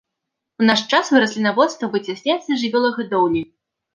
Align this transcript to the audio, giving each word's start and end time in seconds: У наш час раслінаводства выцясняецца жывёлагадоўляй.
У 0.63 0.69
наш 0.69 0.81
час 0.93 1.11
раслінаводства 1.23 1.89
выцясняецца 1.95 2.51
жывёлагадоўляй. 2.65 3.45